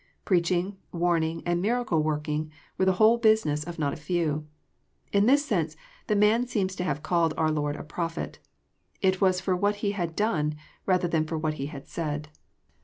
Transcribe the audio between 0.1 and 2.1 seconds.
Preaching, warning, and miracle